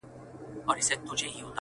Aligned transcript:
راته 0.67 0.81
ستا 0.87 0.95
حال 1.07 1.17
راكوي, 1.21 1.41